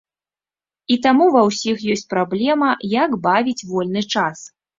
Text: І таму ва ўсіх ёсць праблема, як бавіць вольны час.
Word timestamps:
І 0.95 0.95
таму 1.03 1.27
ва 1.35 1.43
ўсіх 1.49 1.83
ёсць 1.97 2.07
праблема, 2.15 2.71
як 3.03 3.11
бавіць 3.27 3.65
вольны 3.75 4.01
час. 4.17 4.45